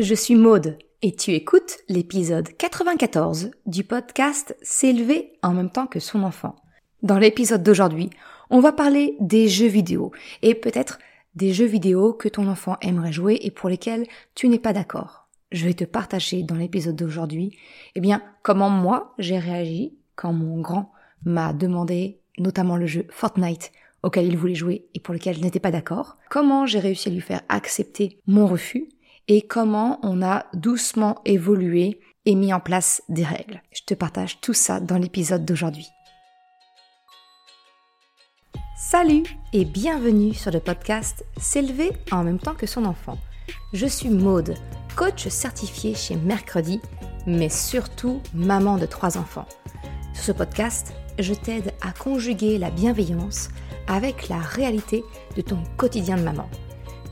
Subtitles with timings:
[0.00, 5.98] je suis Maude et tu écoutes l'épisode 94 du podcast S'élever en même temps que
[5.98, 6.54] son enfant.
[7.02, 8.10] Dans l'épisode d'aujourd'hui,
[8.48, 11.00] on va parler des jeux vidéo et peut-être
[11.34, 14.06] des jeux vidéo que ton enfant aimerait jouer et pour lesquels
[14.36, 15.26] tu n'es pas d'accord.
[15.50, 17.58] Je vais te partager dans l'épisode d'aujourd'hui,
[17.96, 20.92] eh bien, comment moi j'ai réagi quand mon grand
[21.24, 23.72] m'a demandé notamment le jeu Fortnite
[24.04, 27.12] auquel il voulait jouer et pour lequel je n'étais pas d'accord, comment j'ai réussi à
[27.12, 28.88] lui faire accepter mon refus
[29.28, 33.62] et comment on a doucement évolué et mis en place des règles.
[33.72, 35.86] Je te partage tout ça dans l'épisode d'aujourd'hui.
[38.76, 43.18] Salut et bienvenue sur le podcast S'élever en même temps que son enfant.
[43.72, 44.54] Je suis Maude,
[44.96, 46.80] coach certifié chez Mercredi,
[47.26, 49.46] mais surtout maman de trois enfants.
[50.14, 53.48] Sur ce podcast, je t'aide à conjuguer la bienveillance
[53.88, 55.04] avec la réalité
[55.36, 56.48] de ton quotidien de maman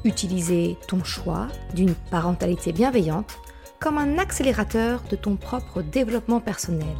[0.06, 3.38] Utiliser ton choix d'une parentalité bienveillante
[3.80, 6.94] comme un accélérateur de ton propre développement personnel.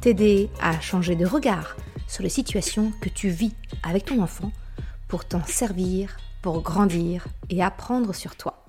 [0.00, 1.76] T'aider à changer de regard
[2.06, 4.52] sur les situations que tu vis avec ton enfant
[5.08, 8.64] pour t'en servir, pour grandir et apprendre sur toi.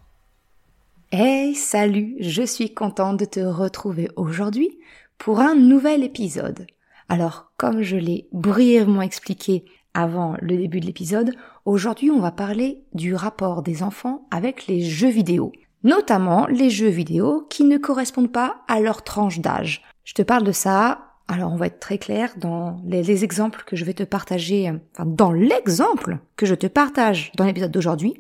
[1.12, 4.80] Hey, salut, je suis contente de te retrouver aujourd'hui
[5.20, 6.66] pour un nouvel épisode.
[7.08, 9.64] Alors, comme je l'ai brièvement expliqué
[10.00, 11.34] avant le début de l'épisode,
[11.66, 15.52] aujourd'hui on va parler du rapport des enfants avec les jeux vidéo,
[15.84, 19.84] notamment les jeux vidéo qui ne correspondent pas à leur tranche d'âge.
[20.06, 23.76] Je te parle de ça, alors on va être très clair dans les, exemples que
[23.76, 28.14] je vais te partager, enfin dans l'exemple que je te partage dans l'épisode d'aujourd'hui,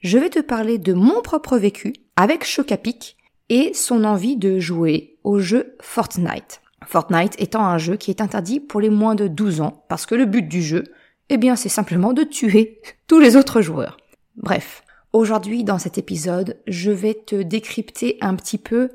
[0.00, 3.18] je vais te parler de mon propre vécu avec Chocapic
[3.50, 6.62] et son envie de jouer au jeu Fortnite.
[6.86, 10.14] Fortnite étant un jeu qui est interdit pour les moins de 12 ans, parce que
[10.14, 10.84] le but du jeu,
[11.30, 13.96] eh bien, c'est simplement de tuer tous les autres joueurs.
[14.36, 18.90] Bref, aujourd'hui, dans cet épisode, je vais te décrypter un petit peu,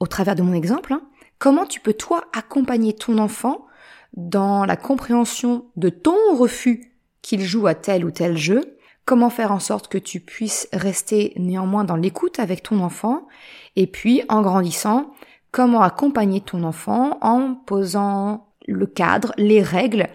[0.00, 1.02] au travers de mon exemple, hein,
[1.38, 3.64] comment tu peux, toi, accompagner ton enfant
[4.14, 6.92] dans la compréhension de ton refus
[7.22, 11.32] qu'il joue à tel ou tel jeu, comment faire en sorte que tu puisses rester
[11.36, 13.28] néanmoins dans l'écoute avec ton enfant,
[13.76, 15.12] et puis, en grandissant,
[15.52, 20.08] comment accompagner ton enfant en posant le cadre, les règles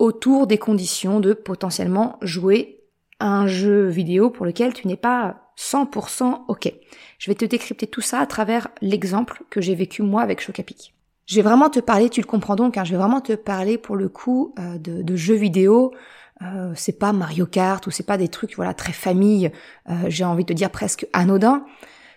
[0.00, 2.80] autour des conditions de potentiellement jouer
[3.20, 6.72] un jeu vidéo pour lequel tu n'es pas 100% OK.
[7.18, 10.94] Je vais te décrypter tout ça à travers l'exemple que j'ai vécu moi avec Chocapic.
[11.26, 13.76] Je vais vraiment te parler, tu le comprends donc, hein, je vais vraiment te parler
[13.76, 15.92] pour le coup euh, de, jeux vidéo.
[16.40, 19.52] Euh, c'est pas Mario Kart ou c'est pas des trucs voilà très famille.
[19.90, 21.66] Euh, j'ai envie de dire presque anodin.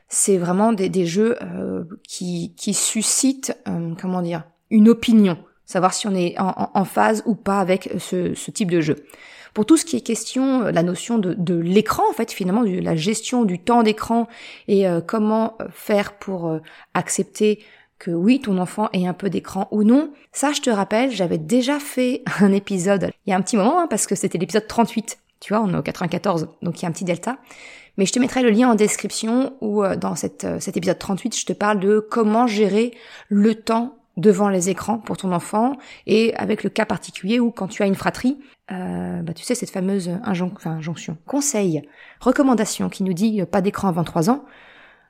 [0.08, 1.38] C'est vraiment des, jeux
[2.08, 3.58] qui, qui suscitent
[4.00, 5.40] comment dire une opinion
[5.74, 9.06] savoir si on est en, phase ou pas avec ce, type de jeu.
[9.56, 12.80] Pour tout ce qui est question, euh, la notion de, l'écran, en fait, finalement, de
[12.80, 14.28] la gestion du temps d'écran
[14.68, 16.60] et euh, comment euh, faire pour
[16.94, 17.60] accepter
[18.00, 21.38] que oui, ton enfant ait un peu d'écran ou non, ça, je te rappelle, j'avais
[21.38, 24.68] déjà fait un épisode il y a un petit moment, hein, parce que c'était l'épisode
[24.68, 25.18] 38.
[25.40, 27.38] Tu vois, on est au 94, donc il y a un petit delta.
[27.98, 30.46] Mais je te mettrai le lien en description où dans cet
[30.76, 32.96] épisode 38, je te parle de comment gérer
[33.30, 35.74] le temps devant les écrans pour ton enfant
[36.06, 38.38] et avec le cas particulier où quand tu as une fratrie,
[38.72, 41.82] euh, bah, tu sais cette fameuse injonction, conseil,
[42.20, 44.46] recommandation qui nous dit euh, pas d'écran avant 3 ans,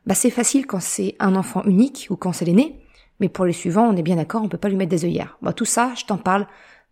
[0.06, 2.80] bah c'est facile quand c'est un enfant unique ou quand c'est l'aîné,
[3.20, 5.38] mais pour les suivants, on est bien d'accord, on peut pas lui mettre des œillères.
[5.42, 6.48] Bah, tout ça, je t'en parle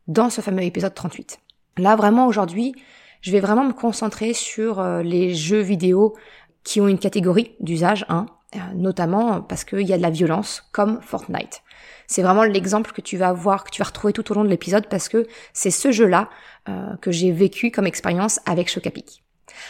[0.07, 1.39] dans ce fameux épisode 38.
[1.77, 2.75] Là vraiment aujourd'hui,
[3.21, 6.15] je vais vraiment me concentrer sur euh, les jeux vidéo
[6.63, 10.63] qui ont une catégorie d'usage, hein, euh, notamment parce qu'il y a de la violence,
[10.71, 11.63] comme Fortnite.
[12.11, 14.49] C'est vraiment l'exemple que tu vas voir, que tu vas retrouver tout au long de
[14.49, 16.29] l'épisode parce que c'est ce jeu-là
[16.67, 19.23] euh, que j'ai vécu comme expérience avec Chocapic.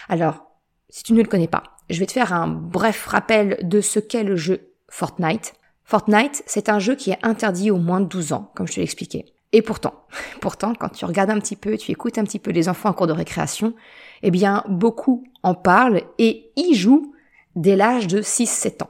[0.10, 0.48] Alors,
[0.90, 4.00] si tu ne le connais pas, je vais te faire un bref rappel de ce
[4.00, 5.54] qu'est le jeu Fortnite.
[5.86, 8.78] Fortnite, c'est un jeu qui est interdit aux moins de 12 ans, comme je te
[8.80, 9.26] l'ai expliqué.
[9.52, 9.94] Et pourtant,
[10.42, 12.94] pourtant, quand tu regardes un petit peu, tu écoutes un petit peu les enfants en
[12.94, 13.76] cours de récréation,
[14.24, 17.14] eh bien, beaucoup en parlent et y jouent
[17.56, 18.90] dès l'âge de 6-7 ans.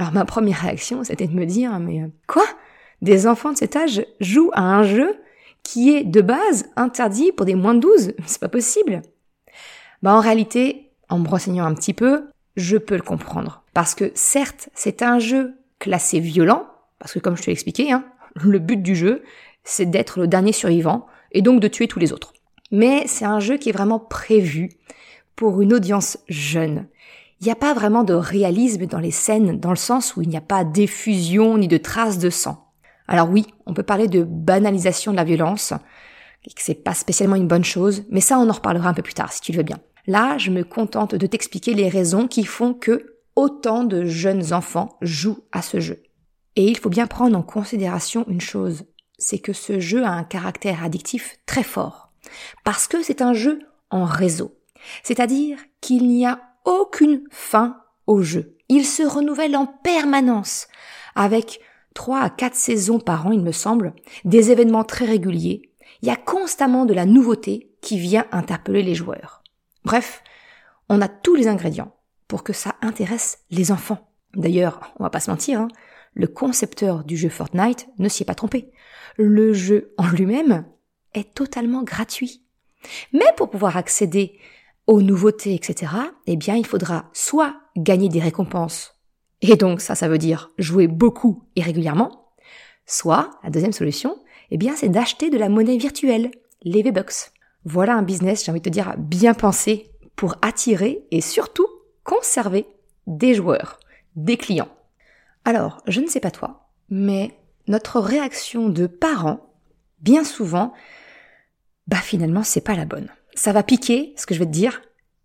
[0.00, 2.46] Alors ma première réaction, c'était de me dire, mais euh, quoi?
[3.02, 5.14] Des enfants de cet âge jouent à un jeu
[5.62, 9.02] qui est de base interdit pour des moins de 12 C'est pas possible.
[10.02, 13.62] Bah en réalité, en me renseignant un petit peu, je peux le comprendre.
[13.74, 16.66] Parce que certes, c'est un jeu classé violent,
[16.98, 18.06] parce que comme je te l'ai expliqué, hein,
[18.36, 19.22] le but du jeu,
[19.64, 22.32] c'est d'être le dernier survivant, et donc de tuer tous les autres.
[22.70, 24.70] Mais c'est un jeu qui est vraiment prévu
[25.36, 26.86] pour une audience jeune
[27.40, 30.28] il n'y a pas vraiment de réalisme dans les scènes, dans le sens où il
[30.28, 32.66] n'y a pas d'effusion ni de traces de sang.
[33.08, 35.72] Alors oui, on peut parler de banalisation de la violence,
[36.44, 39.02] et que c'est pas spécialement une bonne chose, mais ça on en reparlera un peu
[39.02, 39.80] plus tard si tu le veux bien.
[40.06, 44.98] Là, je me contente de t'expliquer les raisons qui font que, autant de jeunes enfants
[45.00, 46.02] jouent à ce jeu.
[46.56, 48.84] Et il faut bien prendre en considération une chose,
[49.18, 52.12] c'est que ce jeu a un caractère addictif très fort.
[52.64, 53.60] Parce que c'est un jeu
[53.90, 54.58] en réseau.
[55.02, 58.56] C'est-à-dire qu'il n'y a aucune fin au jeu.
[58.68, 60.68] Il se renouvelle en permanence,
[61.14, 61.60] avec
[61.94, 65.70] trois à quatre saisons par an, il me semble, des événements très réguliers.
[66.02, 69.42] Il y a constamment de la nouveauté qui vient interpeller les joueurs.
[69.84, 70.22] Bref,
[70.88, 71.94] on a tous les ingrédients
[72.28, 74.10] pour que ça intéresse les enfants.
[74.34, 75.68] D'ailleurs, on va pas se mentir, hein,
[76.14, 78.70] le concepteur du jeu Fortnite ne s'y est pas trompé.
[79.16, 80.64] Le jeu en lui-même
[81.14, 82.44] est totalement gratuit.
[83.12, 84.38] Mais pour pouvoir accéder
[84.90, 85.92] aux nouveautés, etc.,
[86.26, 88.96] eh bien, il faudra soit gagner des récompenses,
[89.40, 92.32] et donc ça, ça veut dire jouer beaucoup et régulièrement,
[92.86, 94.18] soit, la deuxième solution,
[94.50, 96.32] eh bien, c'est d'acheter de la monnaie virtuelle,
[96.62, 97.30] les V-Bucks.
[97.64, 101.68] Voilà un business, j'ai envie de te dire, bien pensé pour attirer et surtout
[102.02, 102.66] conserver
[103.06, 103.78] des joueurs,
[104.16, 104.74] des clients.
[105.44, 107.38] Alors, je ne sais pas toi, mais
[107.68, 109.54] notre réaction de parents,
[110.00, 110.72] bien souvent,
[111.86, 113.08] bah finalement, c'est pas la bonne
[113.40, 114.82] ça va piquer ce que je vais te dire,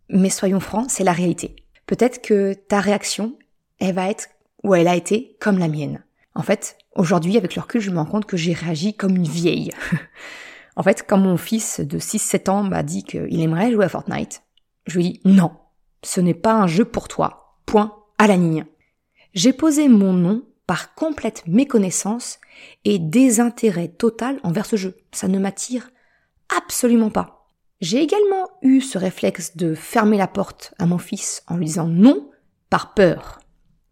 [0.08, 1.58] mais soyons francs, c'est la réalité.
[1.86, 3.38] Peut-être que ta réaction,
[3.78, 4.30] elle va être,
[4.64, 6.02] ou elle a été, comme la mienne.
[6.34, 9.28] En fait, aujourd'hui, avec le recul, je me rends compte que j'ai réagi comme une
[9.28, 9.72] vieille.
[10.78, 14.44] en fait, quand mon fils de 6-7 ans m'a dit qu'il aimerait jouer à Fortnite,
[14.88, 15.52] je lui ai dit non,
[16.02, 17.58] ce n'est pas un jeu pour toi.
[17.66, 18.64] Point à la ligne.
[19.34, 22.40] J'ai posé mon nom par complète méconnaissance
[22.86, 24.96] et désintérêt total envers ce jeu.
[25.12, 25.90] Ça ne m'attire
[26.48, 27.44] absolument pas.
[27.81, 31.88] J'ai également eu ce réflexe de fermer la porte à mon fils en lui disant
[31.88, 32.30] non
[32.69, 33.39] par peur.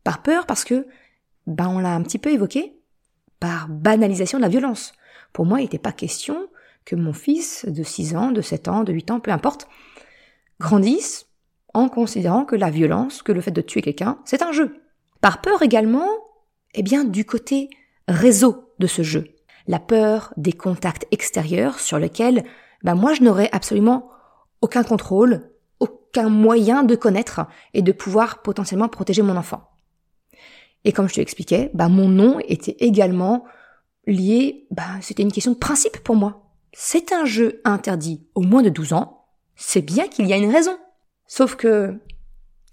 [0.03, 0.88] Par peur parce que,
[1.47, 2.80] ben on l'a un petit peu évoqué,
[3.39, 4.94] par banalisation de la violence.
[5.33, 6.47] Pour moi, il n'était pas question
[6.85, 9.68] que mon fils de 6 ans, de 7 ans, de 8 ans, peu importe,
[10.59, 11.27] grandisse
[11.74, 14.77] en considérant que la violence, que le fait de tuer quelqu'un, c'est un jeu.
[15.21, 16.07] Par peur également,
[16.74, 17.69] eh bien, du côté
[18.07, 19.29] réseau de ce jeu.
[19.68, 22.44] La peur des contacts extérieurs sur lesquels
[22.83, 24.09] bah moi je n'aurais absolument
[24.62, 27.41] aucun contrôle, aucun moyen de connaître
[27.74, 29.69] et de pouvoir potentiellement protéger mon enfant.
[30.85, 33.45] Et comme je te l'expliquais, bah mon nom était également
[34.06, 36.44] lié, bah c'était une question de principe pour moi.
[36.74, 39.25] C'est un jeu interdit au moins de 12 ans,
[39.56, 40.77] c'est bien qu'il y a une raison.
[41.27, 42.00] Sauf que,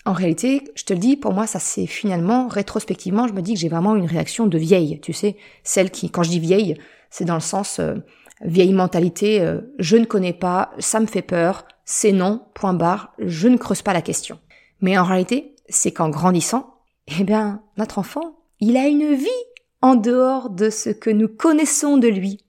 [0.04, 3.54] en réalité, je te le dis, pour moi, ça c'est finalement, rétrospectivement, je me dis
[3.54, 6.76] que j'ai vraiment une réaction de vieille, tu sais, celle qui, quand je dis vieille,
[7.10, 7.96] c'est dans le sens, euh,
[8.40, 13.12] vieille mentalité, euh, je ne connais pas, ça me fait peur, c'est non, point barre,
[13.18, 14.38] je ne creuse pas la question.
[14.80, 16.74] Mais en réalité, c'est qu'en grandissant,
[17.18, 19.28] eh bien, notre enfant, il a une vie
[19.82, 22.44] en dehors de ce que nous connaissons de lui.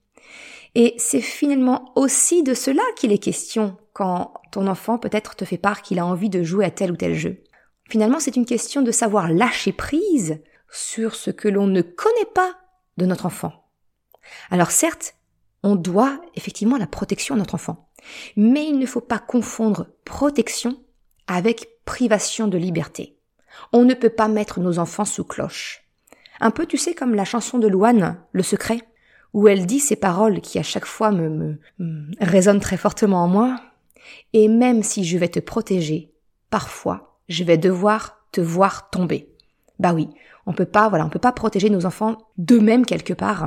[0.74, 5.58] Et c'est finalement aussi de cela qu'il est question quand ton enfant peut-être te fait
[5.58, 7.42] part qu'il a envie de jouer à tel ou tel jeu.
[7.90, 10.40] Finalement, c'est une question de savoir lâcher prise
[10.70, 12.54] sur ce que l'on ne connaît pas
[12.96, 13.52] de notre enfant.
[14.50, 15.14] Alors certes,
[15.62, 17.88] on doit effectivement la protection à notre enfant.
[18.36, 20.76] Mais il ne faut pas confondre protection
[21.26, 23.16] avec privation de liberté.
[23.72, 25.84] On ne peut pas mettre nos enfants sous cloche.
[26.40, 28.80] Un peu, tu sais, comme la chanson de Louane, Le Secret,
[29.32, 33.28] où elle dit ces paroles qui à chaque fois me, me, résonnent très fortement en
[33.28, 33.60] moi.
[34.32, 36.12] Et même si je vais te protéger,
[36.50, 39.28] parfois, je vais devoir te voir tomber.
[39.78, 40.08] Bah oui,
[40.46, 43.46] on peut pas, voilà, on peut pas protéger nos enfants d'eux-mêmes quelque part,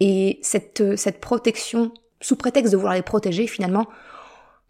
[0.00, 3.86] et cette, cette protection, sous prétexte de vouloir les protéger, finalement,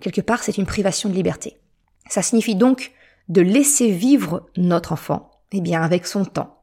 [0.00, 1.58] quelque part, c'est une privation de liberté.
[2.08, 2.92] Ça signifie donc
[3.28, 6.62] de laisser vivre notre enfant, eh bien, avec son temps,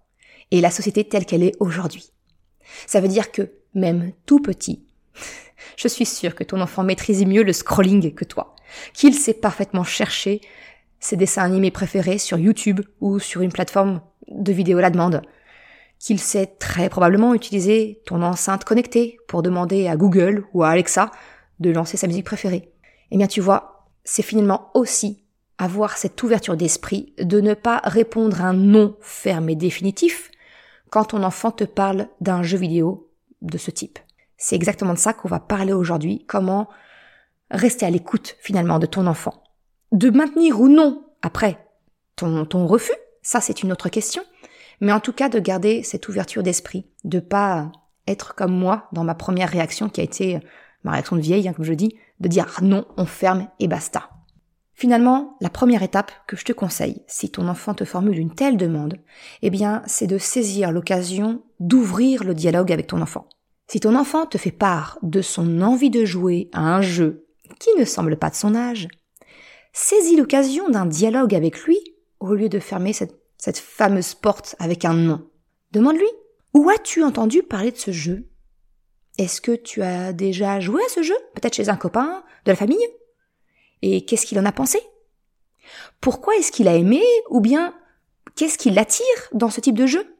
[0.52, 2.12] et la société telle qu'elle est aujourd'hui.
[2.86, 4.86] Ça veut dire que, même tout petit,
[5.78, 8.56] je suis sûre que ton enfant maîtrise mieux le scrolling que toi,
[8.94, 10.42] qu'il sait parfaitement chercher
[11.00, 15.22] ses dessins animés préférés sur YouTube ou sur une plateforme de vidéo à la demande,
[16.00, 21.12] qu'il sait très probablement utiliser ton enceinte connectée pour demander à Google ou à Alexa
[21.60, 22.72] de lancer sa musique préférée.
[23.12, 25.24] Eh bien, tu vois, c'est finalement aussi
[25.58, 30.32] avoir cette ouverture d'esprit de ne pas répondre un non ferme et définitif
[30.90, 34.00] quand ton enfant te parle d'un jeu vidéo de ce type.
[34.38, 36.70] C'est exactement de ça qu'on va parler aujourd'hui, comment
[37.52, 39.44] rester à l'écoute finalement de ton enfant.
[39.92, 41.58] De maintenir ou non, après,
[42.16, 44.24] ton, ton refus, ça c'est une autre question,
[44.82, 47.72] mais en tout cas de garder cette ouverture d'esprit, de pas
[48.08, 50.40] être comme moi dans ma première réaction qui a été euh,
[50.84, 53.68] ma réaction de vieille, hein, comme je dis, de dire ah non, on ferme et
[53.68, 54.10] basta.
[54.74, 58.56] Finalement, la première étape que je te conseille, si ton enfant te formule une telle
[58.56, 58.96] demande,
[59.42, 63.28] eh bien, c'est de saisir l'occasion d'ouvrir le dialogue avec ton enfant.
[63.68, 67.26] Si ton enfant te fait part de son envie de jouer à un jeu
[67.60, 68.88] qui ne semble pas de son âge,
[69.74, 71.78] saisis l'occasion d'un dialogue avec lui
[72.22, 75.28] au lieu de fermer cette cette fameuse porte avec un nom.
[75.72, 76.10] Demande-lui,
[76.54, 78.30] où as-tu entendu parler de ce jeu?
[79.18, 81.16] Est-ce que tu as déjà joué à ce jeu?
[81.34, 82.88] Peut-être chez un copain, de la famille?
[83.82, 84.80] Et qu'est-ce qu'il en a pensé?
[86.02, 87.02] Pourquoi est-ce qu'il a aimé?
[87.30, 87.76] Ou bien
[88.36, 90.16] qu'est-ce qui l'attire dans ce type de jeu?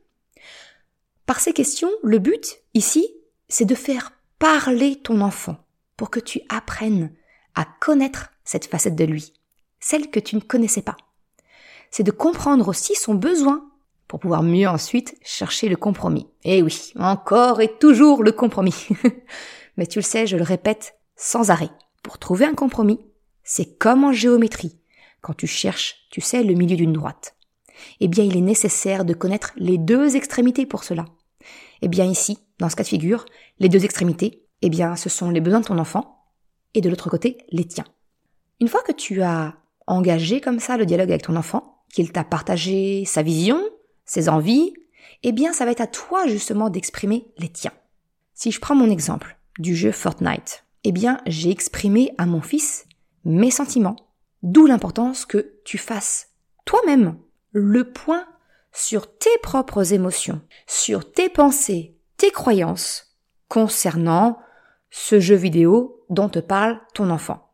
[1.26, 3.08] Par ces questions, le but, ici,
[3.48, 5.58] c'est de faire parler ton enfant
[5.98, 7.14] pour que tu apprennes
[7.56, 9.34] à connaître cette facette de lui,
[9.80, 10.98] celle que tu ne connaissais pas.
[11.92, 13.66] C'est de comprendre aussi son besoin
[14.08, 16.28] pour pouvoir mieux ensuite chercher le compromis.
[16.44, 18.88] Et eh oui, encore et toujours le compromis.
[19.78, 21.70] Mais tu le sais, je le répète sans arrêt.
[22.04, 23.00] Pour trouver un compromis,
[23.44, 24.80] c'est comme en géométrie.
[25.22, 27.36] Quand tu cherches, tu sais, le milieu d'une droite.
[28.00, 31.06] Eh bien, il est nécessaire de connaître les deux extrémités pour cela.
[31.82, 33.26] Eh bien, ici, dans ce cas de figure,
[33.60, 36.26] les deux extrémités, eh bien, ce sont les besoins de ton enfant
[36.74, 37.86] et de l'autre côté, les tiens.
[38.60, 39.56] Une fois que tu as
[39.88, 43.62] engagé comme ça le dialogue avec ton enfant, qu'il t'a partagé sa vision,
[44.06, 44.74] ses envies,
[45.24, 47.74] eh bien ça va être à toi justement d'exprimer les tiens.
[48.34, 52.86] Si je prends mon exemple du jeu Fortnite, eh bien j'ai exprimé à mon fils
[53.26, 53.98] mes sentiments,
[54.44, 56.30] d'où l'importance que tu fasses
[56.66, 57.18] toi-même
[57.52, 58.26] le point
[58.72, 63.18] sur tes propres émotions, sur tes pensées, tes croyances
[63.48, 64.40] concernant
[64.92, 67.54] ce jeu vidéo dont te parle ton enfant.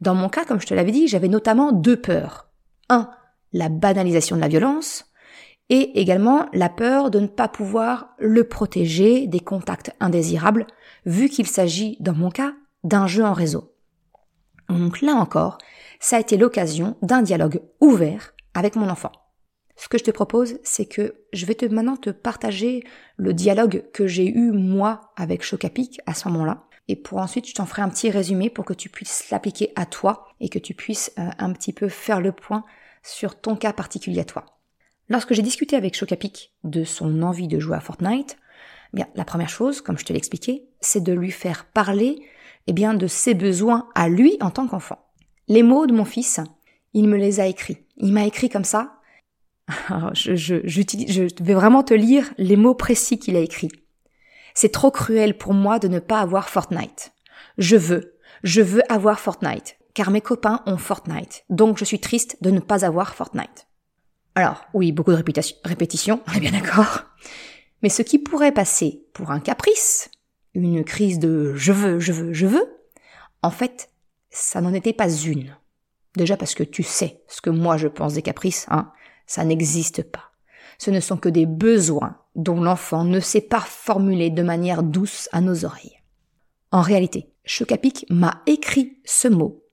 [0.00, 2.50] Dans mon cas, comme je te l'avais dit, j'avais notamment deux peurs.
[2.88, 3.10] Un,
[3.52, 5.06] la banalisation de la violence,
[5.68, 10.66] et également la peur de ne pas pouvoir le protéger des contacts indésirables,
[11.06, 13.72] vu qu'il s'agit, dans mon cas, d'un jeu en réseau.
[14.68, 15.58] Donc là encore,
[16.00, 19.12] ça a été l'occasion d'un dialogue ouvert avec mon enfant.
[19.76, 22.84] Ce que je te propose, c'est que je vais te maintenant te partager
[23.16, 26.64] le dialogue que j'ai eu moi avec Chocapic à ce moment-là.
[26.88, 29.86] Et pour ensuite, je t'en ferai un petit résumé pour que tu puisses l'appliquer à
[29.86, 32.64] toi et que tu puisses euh, un petit peu faire le point
[33.02, 34.46] sur ton cas particulier à toi.
[35.08, 38.36] Lorsque j'ai discuté avec Chocapic de son envie de jouer à Fortnite,
[38.92, 42.22] eh bien, la première chose, comme je te l'ai expliqué, c'est de lui faire parler
[42.66, 44.98] eh bien, de ses besoins à lui en tant qu'enfant.
[45.48, 46.40] Les mots de mon fils,
[46.94, 47.78] il me les a écrits.
[47.96, 49.00] Il m'a écrit comme ça.
[50.12, 53.72] je, je, je vais vraiment te lire les mots précis qu'il a écrits.
[54.54, 57.12] C'est trop cruel pour moi de ne pas avoir Fortnite.
[57.58, 62.36] Je veux, je veux avoir Fortnite, car mes copains ont Fortnite, donc je suis triste
[62.40, 63.66] de ne pas avoir Fortnite.
[64.34, 65.22] Alors, oui, beaucoup de
[65.64, 67.04] répétitions, on est bien d'accord.
[67.82, 70.10] Mais ce qui pourrait passer pour un caprice,
[70.54, 72.76] une crise de je veux, je veux, je veux,
[73.42, 73.90] en fait,
[74.30, 75.56] ça n'en était pas une.
[76.16, 78.92] Déjà parce que tu sais ce que moi je pense des caprices, hein,
[79.26, 80.32] ça n'existe pas.
[80.78, 85.28] Ce ne sont que des besoins dont l'enfant ne sait pas formuler de manière douce
[85.32, 86.00] à nos oreilles.
[86.72, 89.64] En réalité, Chocapic m'a écrit ce mot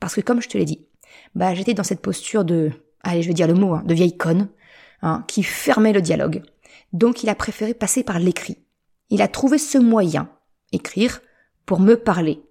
[0.00, 0.86] parce que comme je te l'ai dit,
[1.34, 2.72] bah j'étais dans cette posture de
[3.02, 4.48] allez, je vais dire le mot, hein, de vieille conne,
[5.02, 6.42] hein, qui fermait le dialogue.
[6.92, 8.58] Donc il a préféré passer par l'écrit.
[9.10, 10.28] Il a trouvé ce moyen,
[10.72, 11.20] écrire,
[11.64, 12.42] pour me parler.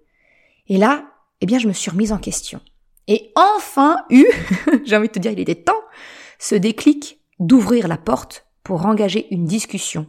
[0.68, 1.04] Et là,
[1.40, 2.60] eh bien, je me suis remise en question.
[3.08, 4.26] Et enfin eu,
[4.84, 5.80] j'ai envie de te dire, il était temps,
[6.38, 10.06] ce déclic d'ouvrir la porte pour engager une discussion,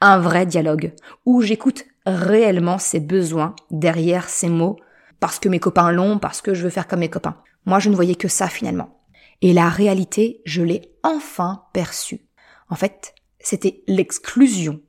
[0.00, 0.92] un vrai dialogue,
[1.24, 4.76] où j'écoute réellement ses besoins derrière ces mots,
[5.24, 7.38] parce que mes copains l'ont, parce que je veux faire comme mes copains.
[7.64, 9.00] Moi, je ne voyais que ça finalement.
[9.40, 12.26] Et la réalité, je l'ai enfin perçue.
[12.68, 14.82] En fait, c'était l'exclusion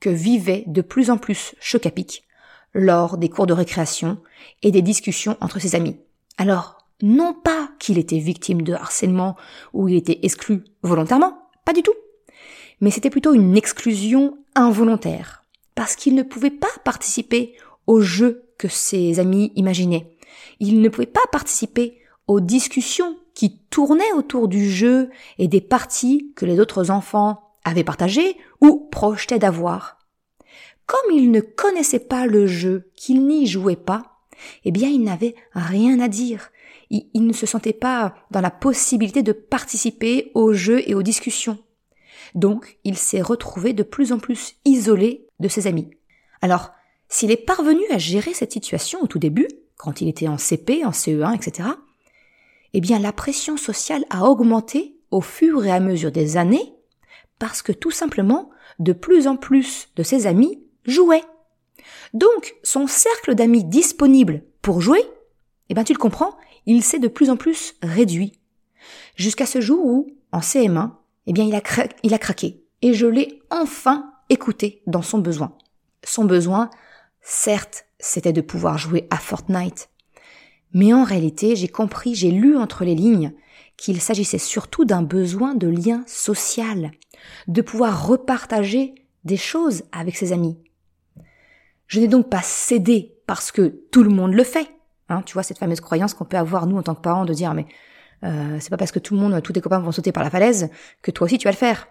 [0.00, 2.24] que vivait de plus en plus Chocapic
[2.74, 4.20] lors des cours de récréation
[4.64, 6.00] et des discussions entre ses amis.
[6.36, 9.36] Alors, non pas qu'il était victime de harcèlement
[9.72, 11.94] ou il était exclu volontairement, pas du tout.
[12.80, 15.44] Mais c'était plutôt une exclusion involontaire,
[15.76, 17.54] parce qu'il ne pouvait pas participer
[17.86, 20.16] au jeu que ses amis imaginaient.
[20.60, 26.32] Il ne pouvait pas participer aux discussions qui tournaient autour du jeu et des parties
[26.34, 29.98] que les autres enfants avaient partagées ou projetaient d'avoir.
[30.86, 34.20] Comme il ne connaissait pas le jeu, qu'il n'y jouait pas,
[34.64, 36.50] eh bien il n'avait rien à dire.
[36.90, 41.58] Il, ne se sentait pas dans la possibilité de participer au jeu et aux discussions.
[42.36, 45.90] Donc il s'est retrouvé de plus en plus isolé de ses amis.
[46.42, 46.70] Alors,
[47.08, 50.84] s'il est parvenu à gérer cette situation au tout début, quand il était en CP,
[50.84, 51.68] en CE1, etc.,
[52.72, 56.74] eh bien la pression sociale a augmenté au fur et à mesure des années
[57.38, 61.24] parce que tout simplement de plus en plus de ses amis jouaient.
[62.12, 65.02] Donc son cercle d'amis disponible pour jouer,
[65.68, 66.36] eh bien tu le comprends,
[66.66, 68.40] il s'est de plus en plus réduit.
[69.14, 70.92] Jusqu'à ce jour où, en CM1,
[71.26, 71.62] eh bien il a,
[72.02, 75.56] il a craqué et je l'ai enfin écouté dans son besoin.
[76.04, 76.70] Son besoin,
[77.26, 79.90] certes, c'était de pouvoir jouer à Fortnite,
[80.72, 83.32] mais en réalité, j'ai compris, j'ai lu entre les lignes
[83.76, 86.92] qu'il s'agissait surtout d'un besoin de lien social,
[87.48, 90.56] de pouvoir repartager des choses avec ses amis.
[91.88, 94.70] Je n'ai donc pas cédé parce que tout le monde le fait.
[95.08, 97.32] Hein, tu vois cette fameuse croyance qu'on peut avoir nous en tant que parents de
[97.32, 97.66] dire mais
[98.24, 100.30] euh, c'est pas parce que tout le monde, tous tes copains vont sauter par la
[100.30, 100.70] falaise
[101.02, 101.88] que toi aussi tu vas le faire.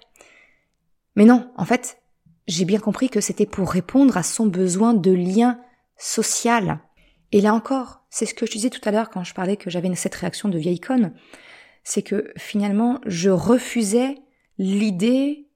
[1.16, 2.02] Mais non, en fait,
[2.48, 5.60] j'ai bien compris que c'était pour répondre à son besoin de lien
[5.98, 6.80] social.
[7.32, 9.70] Et là encore, c'est ce que je disais tout à l'heure quand je parlais que
[9.70, 11.14] j'avais cette réaction de vieille conne,
[11.84, 14.16] c'est que finalement je refusais
[14.58, 15.48] l'idée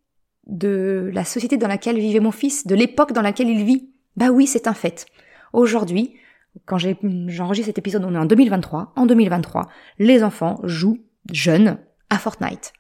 [0.48, 3.90] de la société dans laquelle vivait mon fils, de l'époque dans laquelle il vit.
[4.18, 5.06] Bah oui, c'est un fait.
[5.54, 6.16] Aujourd'hui,
[6.66, 8.94] quand j'enregistre cet épisode, on est en 2023.
[8.96, 9.70] En 2023,
[10.00, 11.00] les enfants jouent
[11.32, 11.78] jeunes
[12.10, 12.74] à Fortnite.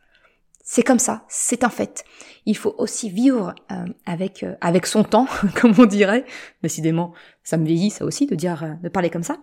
[0.71, 2.03] C'est comme ça, c'est un fait.
[2.45, 6.25] Il faut aussi vivre euh, avec euh, avec son temps, comme on dirait.
[6.61, 7.11] Décidément,
[7.43, 9.37] ça me vieillit ça aussi de dire euh, de parler comme ça.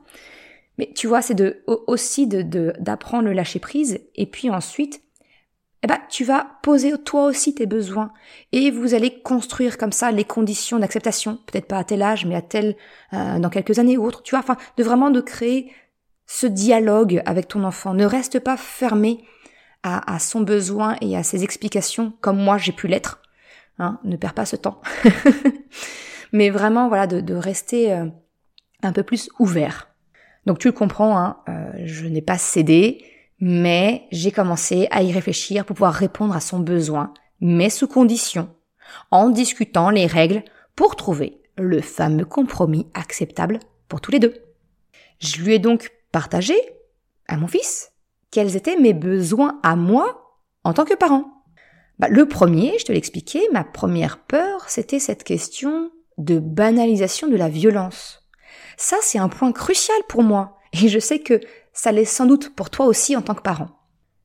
[0.78, 2.42] Mais tu vois, c'est de aussi de
[2.78, 5.02] d'apprendre le lâcher prise et puis ensuite
[5.82, 8.12] eh ben, tu vas poser toi aussi tes besoins
[8.52, 12.36] et vous allez construire comme ça les conditions d'acceptation, peut-être pas à tel âge, mais
[12.36, 12.76] à tel
[13.14, 14.22] euh, dans quelques années ou autre.
[14.22, 15.72] Tu vois, enfin, de vraiment de créer
[16.26, 17.94] ce dialogue avec ton enfant.
[17.94, 19.24] Ne reste pas fermé
[19.86, 23.22] à, son besoin et à ses explications comme moi j'ai pu l'être.
[23.78, 24.80] Hein, ne perds pas ce temps.
[26.32, 28.06] mais vraiment, voilà, de, de rester euh,
[28.82, 29.88] un peu plus ouvert.
[30.46, 33.04] Donc tu le comprends, hein, euh, je n'ai pas cédé
[33.40, 38.48] mais j'ai commencé à y réfléchir pour pouvoir répondre à son besoin, mais sous condition,
[39.10, 40.42] en discutant les règles
[40.74, 44.34] pour trouver le fameux compromis acceptable pour tous les deux.
[45.18, 46.54] Je lui ai donc partagé
[47.28, 47.92] à mon fils
[48.30, 51.44] quels étaient mes besoins à moi en tant que parent.
[51.98, 57.36] Bah, le premier, je te l'expliquais, ma première peur, c'était cette question de banalisation de
[57.36, 58.28] la violence.
[58.76, 60.58] Ça, c'est un point crucial pour moi.
[60.72, 61.40] Et je sais que
[61.72, 63.68] ça l'est sans doute pour toi aussi en tant que parent.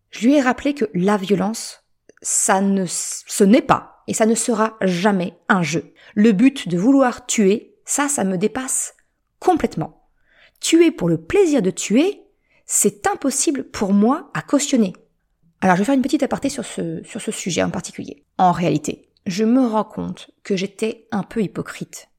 [0.10, 1.84] Je lui ai rappelé que la violence,
[2.22, 5.94] ça ne, ce n'est pas et ça ne sera jamais un jeu.
[6.16, 8.94] Le but de vouloir tuer, ça, ça me dépasse
[9.40, 10.10] complètement.
[10.60, 12.22] Tuer pour le plaisir de tuer,
[12.66, 14.94] c'est impossible pour moi à cautionner.
[15.62, 18.26] Alors je vais faire une petite aparté sur ce, sujet en particulier.
[18.38, 22.10] En réalité, je me rends compte que j'étais un peu hypocrite.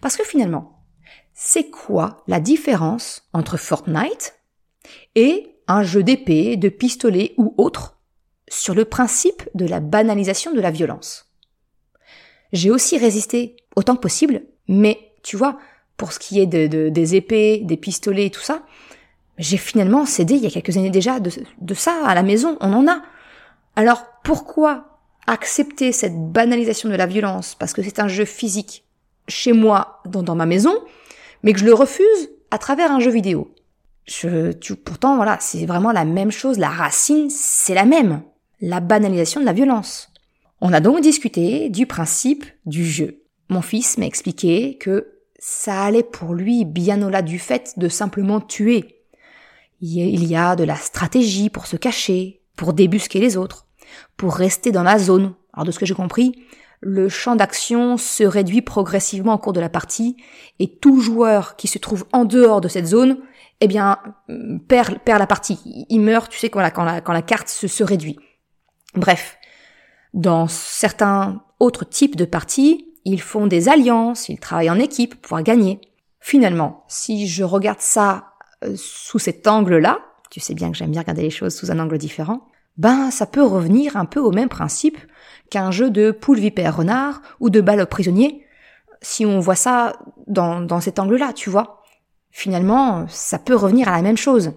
[0.00, 0.84] Parce que finalement,
[1.32, 4.34] c'est quoi la différence entre Fortnite,
[5.14, 8.00] et un jeu d'épée, de pistolet ou autre
[8.48, 11.32] sur le principe de la banalisation de la violence?
[12.52, 15.58] J'ai aussi résisté autant que possible, mais tu vois,
[15.96, 18.64] pour ce qui est de, des épées, des pistolets et tout ça,
[19.40, 22.72] j'ai finalement cédé il y a quelques années déjà de, ça à la maison, on
[22.72, 23.02] en a.
[23.74, 28.84] Alors pourquoi accepter cette banalisation de la violence parce que c'est un jeu physique
[29.28, 30.74] chez moi, dans, dans ma maison,
[31.42, 33.54] mais que je le refuse à travers un jeu vidéo?
[34.06, 36.58] Je, tu, pourtant, voilà, c'est vraiment la même chose.
[36.58, 38.22] La racine, c'est la même.
[38.60, 40.08] La banalisation de la violence.
[40.60, 43.22] On a donc discuté du principe du jeu.
[43.48, 48.40] Mon fils m'a expliqué que ça allait pour lui bien au-delà du fait de simplement
[48.40, 48.99] tuer.
[49.80, 53.66] Il y a de la stratégie pour se cacher, pour débusquer les autres,
[54.16, 55.34] pour rester dans la zone.
[55.52, 56.34] Alors de ce que j'ai compris,
[56.80, 60.16] le champ d'action se réduit progressivement au cours de la partie
[60.58, 63.18] et tout joueur qui se trouve en dehors de cette zone
[63.60, 63.98] eh bien,
[64.68, 65.86] perd, perd la partie.
[65.88, 68.18] Il meurt, tu sais, quand la, quand la, carte se, réduit.
[68.94, 69.36] Bref,
[70.14, 75.40] dans certains autres types de parties, ils font des alliances, ils travaillent en équipe pour
[75.42, 75.80] gagner.
[76.20, 78.29] Finalement, si je regarde ça
[78.76, 79.98] sous cet angle-là,
[80.30, 82.46] tu sais bien que j'aime bien regarder les choses sous un angle différent,
[82.76, 84.98] ben ça peut revenir un peu au même principe
[85.50, 88.46] qu'un jeu de poule vipère renard ou de balle prisonnier,
[89.02, 91.80] si on voit ça dans, dans cet angle-là, tu vois
[92.30, 94.52] finalement, ça peut revenir à la même chose.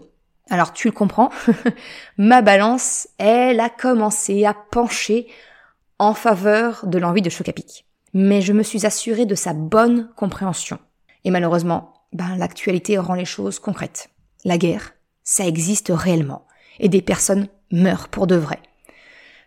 [0.50, 1.30] Alors tu le comprends,
[2.18, 5.28] ma balance, elle a commencé à pencher
[6.00, 7.86] en faveur de l'envie de choc à pic.
[8.14, 10.78] Mais je me suis assurée de sa bonne compréhension.
[11.24, 14.10] Et malheureusement, ben, l'actualité rend les choses concrètes.
[14.46, 16.46] La guerre, ça existe réellement.
[16.80, 18.60] Et des personnes meurent pour de vrai.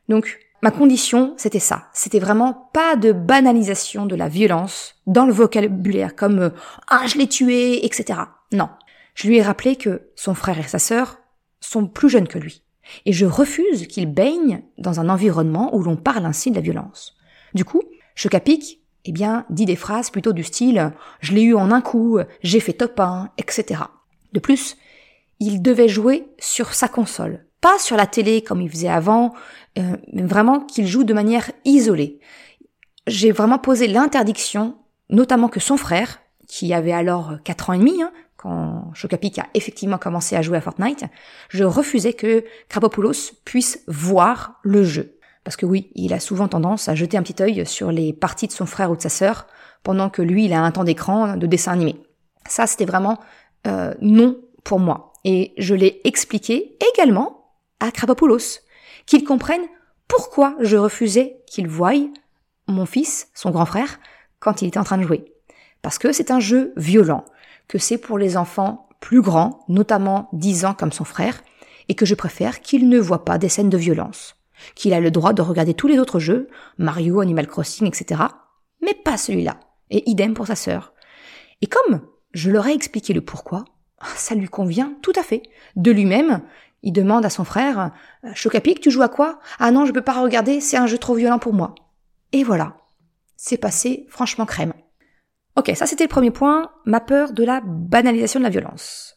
[0.09, 1.89] Donc, ma condition, c'était ça.
[1.93, 6.51] C'était vraiment pas de banalisation de la violence dans le vocabulaire, comme euh,
[6.89, 8.21] ah je l'ai tué, etc.
[8.53, 8.69] Non.
[9.15, 11.19] Je lui ai rappelé que son frère et sa sœur
[11.61, 12.63] sont plus jeunes que lui.
[13.05, 17.17] Et je refuse qu'il baigne dans un environnement où l'on parle ainsi de la violence.
[17.55, 17.83] Du coup,
[18.15, 22.19] Chocapic, eh bien, dit des phrases plutôt du style je l'ai eu en un coup,
[22.42, 23.83] j'ai fait top 1, etc.
[24.33, 24.77] De plus,
[25.40, 29.35] il devait jouer sur sa console, pas sur la télé comme il faisait avant,
[29.79, 32.21] euh, mais vraiment qu'il joue de manière isolée.
[33.07, 34.77] J'ai vraiment posé l'interdiction
[35.09, 39.47] notamment que son frère, qui avait alors 4 ans et demi, hein, quand Chocapic a
[39.55, 41.05] effectivement commencé à jouer à Fortnite,
[41.49, 45.16] je refusais que Krapopoulos puisse voir le jeu.
[45.47, 48.49] Parce que oui, il a souvent tendance à jeter un petit œil sur les parties
[48.49, 49.47] de son frère ou de sa sœur,
[49.85, 52.03] pendant que lui, il a un temps d'écran de dessin animé.
[52.49, 53.21] Ça, c'était vraiment
[53.69, 55.13] euh, non pour moi.
[55.23, 58.59] Et je l'ai expliqué également à Krapopoulos,
[59.07, 59.61] qu'il comprenne
[60.09, 61.93] pourquoi je refusais qu'il voie
[62.67, 64.01] mon fils, son grand frère,
[64.41, 65.33] quand il était en train de jouer.
[65.81, 67.25] Parce que c'est un jeu violent,
[67.69, 71.41] que c'est pour les enfants plus grands, notamment 10 ans comme son frère,
[71.89, 74.36] et que je préfère qu'il ne voit pas des scènes de violence.
[74.75, 78.23] Qu'il a le droit de regarder tous les autres jeux, Mario, Animal Crossing, etc.,
[78.81, 79.61] mais pas celui-là.
[79.90, 80.92] Et idem pour sa sœur.
[81.62, 83.64] Et comme je leur ai expliqué le pourquoi,
[84.16, 85.42] ça lui convient tout à fait.
[85.75, 86.42] De lui-même,
[86.83, 87.92] il demande à son frère,
[88.35, 89.38] Chocapic, tu joues à quoi?
[89.59, 91.75] Ah non, je peux pas regarder, c'est un jeu trop violent pour moi.
[92.33, 92.77] Et voilà.
[93.37, 94.73] C'est passé franchement crème.
[95.57, 99.14] Ok, ça c'était le premier point, ma peur de la banalisation de la violence.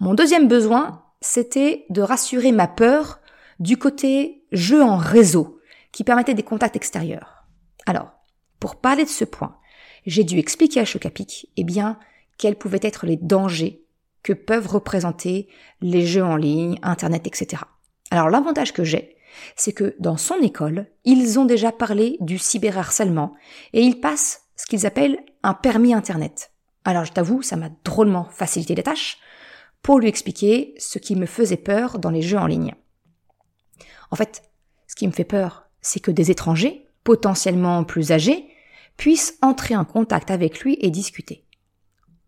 [0.00, 3.20] Mon deuxième besoin, c'était de rassurer ma peur
[3.60, 5.60] du côté jeu en réseau,
[5.92, 7.44] qui permettait des contacts extérieurs.
[7.86, 8.12] Alors,
[8.58, 9.56] pour parler de ce point,
[10.06, 11.98] j'ai dû expliquer à Chocapic, eh bien,
[12.38, 13.84] quels pouvaient être les dangers
[14.22, 15.48] que peuvent représenter
[15.80, 17.62] les jeux en ligne, Internet, etc.
[18.10, 19.16] Alors l'avantage que j'ai,
[19.56, 23.34] c'est que dans son école, ils ont déjà parlé du cyberharcèlement
[23.72, 26.52] et ils passent ce qu'ils appellent un permis Internet.
[26.84, 29.18] Alors je t'avoue, ça m'a drôlement facilité les tâches
[29.82, 32.74] pour lui expliquer ce qui me faisait peur dans les jeux en ligne.
[34.10, 34.42] En fait,
[34.86, 38.46] ce qui me fait peur, c'est que des étrangers, potentiellement plus âgés,
[38.96, 41.44] puissent entrer en contact avec lui et discuter.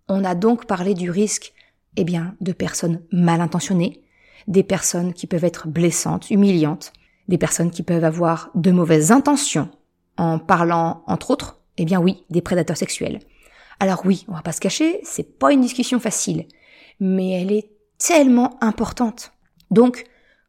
[0.08, 1.52] On a donc parlé du risque,
[1.96, 4.02] eh bien, de personnes mal intentionnées,
[4.48, 6.92] des personnes qui peuvent être blessantes, humiliantes,
[7.28, 9.70] des personnes qui peuvent avoir de mauvaises intentions
[10.16, 13.20] en parlant, entre autres, eh bien oui, des prédateurs sexuels.
[13.80, 16.46] Alors oui, on va pas se cacher, c'est pas une discussion facile,
[17.00, 19.32] mais elle est tellement importante.
[19.70, 20.04] Donc,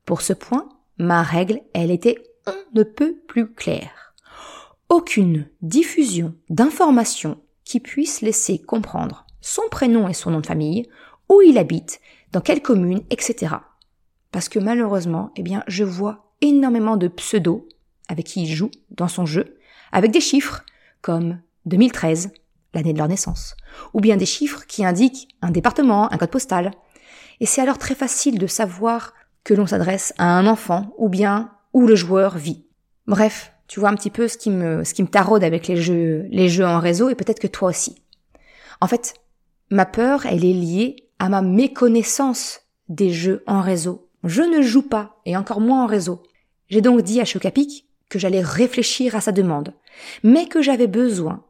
[0.06, 4.14] pour ce point, ma règle, elle était on ne peut plus claire.
[4.90, 10.88] Aucune diffusion d'informations qui puisse laisser comprendre son prénom et son nom de famille,
[11.30, 12.00] où il habite,
[12.32, 13.56] dans quelle commune, etc.
[14.32, 17.66] Parce que malheureusement, eh bien, je vois énormément de pseudos
[18.10, 19.58] avec qui il joue dans son jeu,
[19.92, 20.64] avec des chiffres
[21.02, 22.32] comme 2013,
[22.74, 23.56] l'année de leur naissance,
[23.94, 26.72] ou bien des chiffres qui indiquent un département, un code postal.
[27.40, 31.52] Et c'est alors très facile de savoir que l'on s'adresse à un enfant ou bien
[31.74, 32.66] où le joueur vit.
[33.08, 35.78] Bref, tu vois un petit peu ce qui me, ce qui me taraude avec les
[35.78, 38.02] jeux, les jeux en réseau et peut-être que toi aussi.
[38.82, 39.16] En fait,
[39.70, 44.10] ma peur, elle est liée à ma méconnaissance des jeux en réseau.
[44.24, 46.24] Je ne joue pas, et encore moins en réseau.
[46.70, 49.74] J'ai donc dit à Chocapic que j'allais réfléchir à sa demande,
[50.24, 51.44] mais que j'avais besoin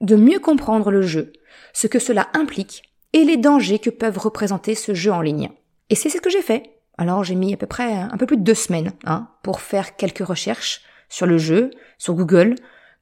[0.00, 1.32] de mieux comprendre le jeu,
[1.72, 5.50] ce que cela implique et les dangers que peuvent représenter ce jeu en ligne.
[5.90, 6.73] Et c'est ce que j'ai fait.
[6.96, 9.96] Alors j'ai mis à peu près un peu plus de deux semaines hein, pour faire
[9.96, 12.54] quelques recherches sur le jeu, sur Google,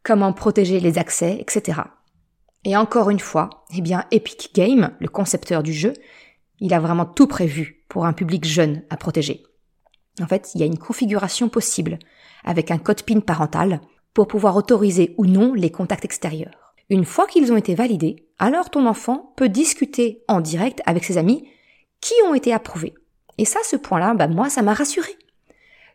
[0.03, 1.81] comment protéger les accès, etc.
[2.65, 5.95] Et encore une fois, eh bien Epic Game, le concepteur du jeu,
[6.61, 9.43] il a vraiment tout prévu pour un public jeune à protéger.
[10.21, 11.99] En fait, il y a une configuration possible
[12.45, 13.81] avec un code PIN parental
[14.15, 16.75] pour pouvoir autoriser ou non les contacts extérieurs.
[16.91, 21.17] Une fois qu'ils ont été validés, alors ton enfant peut discuter en direct avec ses
[21.17, 21.49] amis
[22.01, 22.95] qui ont été approuvés.
[23.43, 25.19] Et ça, ce point-là, bah, moi, ça m'a rassuré.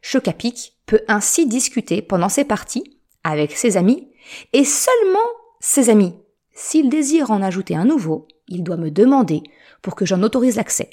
[0.01, 4.11] Chocapic peut ainsi discuter pendant ses parties avec ses amis
[4.51, 5.29] et seulement
[5.61, 6.13] ses amis.
[6.51, 9.43] S'il désire en ajouter un nouveau, il doit me demander
[9.81, 10.89] pour que j'en autorise l'accès.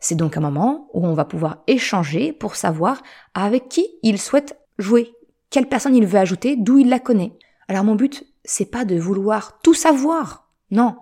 [0.00, 3.02] C'est donc un moment où on va pouvoir échanger pour savoir
[3.34, 5.12] avec qui il souhaite jouer,
[5.50, 7.34] quelle personne il veut ajouter, d'où il la connaît.
[7.68, 10.48] Alors mon but, c'est pas de vouloir tout savoir.
[10.70, 10.96] Non.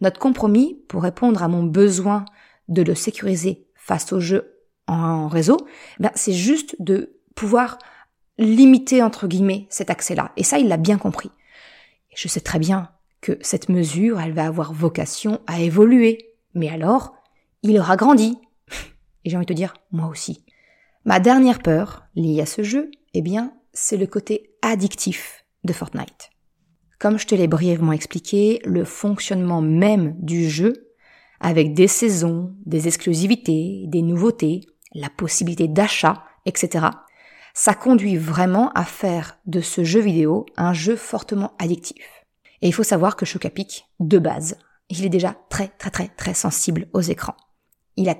[0.00, 2.24] Notre compromis, pour répondre à mon besoin
[2.68, 5.56] de le sécuriser face au jeu en réseau,
[5.98, 7.78] ben, c'est juste de pouvoir
[8.36, 10.32] limiter, entre guillemets, cet accès-là.
[10.36, 11.30] Et ça, il l'a bien compris.
[12.14, 16.34] Je sais très bien que cette mesure, elle va avoir vocation à évoluer.
[16.54, 17.14] Mais alors,
[17.62, 18.38] il aura grandi.
[19.24, 20.44] Et j'ai envie de te dire, moi aussi.
[21.04, 26.30] Ma dernière peur, liée à ce jeu, eh bien, c'est le côté addictif de Fortnite.
[26.98, 30.87] Comme je te l'ai brièvement expliqué, le fonctionnement même du jeu,
[31.40, 34.62] avec des saisons, des exclusivités, des nouveautés,
[34.94, 36.86] la possibilité d'achat, etc.,
[37.54, 42.04] ça conduit vraiment à faire de ce jeu vidéo un jeu fortement addictif.
[42.62, 44.56] Et il faut savoir que Chocapic, de base,
[44.90, 47.36] il est déjà très très très très sensible aux écrans.
[47.96, 48.16] Il a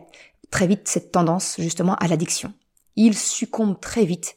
[0.50, 2.52] très vite cette tendance justement à l'addiction.
[2.96, 4.36] Il succombe très vite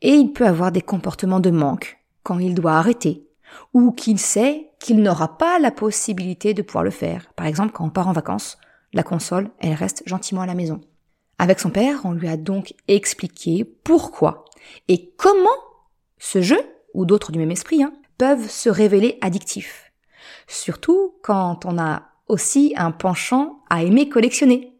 [0.00, 3.26] et il peut avoir des comportements de manque quand il doit arrêter
[3.74, 7.32] ou qu'il sait qu'il n'aura pas la possibilité de pouvoir le faire.
[7.34, 8.58] Par exemple, quand on part en vacances,
[8.92, 10.80] la console, elle reste gentiment à la maison.
[11.38, 14.44] Avec son père, on lui a donc expliqué pourquoi
[14.88, 15.48] et comment
[16.18, 16.60] ce jeu,
[16.94, 19.92] ou d'autres du même esprit, hein, peuvent se révéler addictifs.
[20.46, 24.72] Surtout quand on a aussi un penchant à aimer collectionner,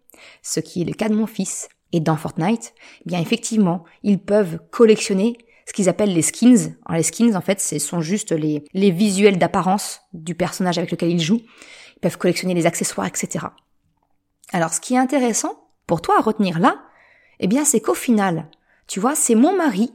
[0.42, 1.68] ce qui est le cas de mon fils.
[1.92, 6.74] Et dans Fortnite, bien effectivement, ils peuvent collectionner ce qu'ils appellent les skins.
[6.90, 11.10] Les skins, en fait, ce sont juste les, les visuels d'apparence du personnage avec lequel
[11.10, 11.42] ils jouent.
[11.96, 13.46] Ils peuvent collectionner les accessoires, etc.
[14.52, 16.82] Alors ce qui est intéressant pour toi à retenir là,
[17.40, 18.48] eh bien c'est qu'au final,
[18.86, 19.90] tu vois, c'est mon mari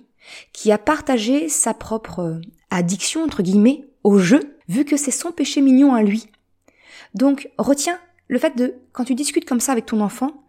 [0.51, 5.31] qui a partagé sa propre euh, addiction, entre guillemets, au jeu, vu que c'est son
[5.31, 6.27] péché mignon à lui.
[7.13, 10.43] Donc retiens le fait de, quand tu discutes comme ça avec ton enfant,